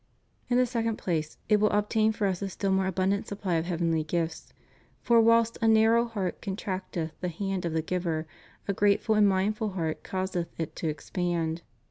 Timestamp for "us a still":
2.25-2.71